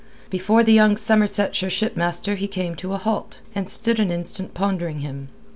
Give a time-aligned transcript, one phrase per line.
[0.31, 5.01] Before the young Somersetshire shipmaster he came to a halt, and stood an instant pondering
[5.01, 5.27] him.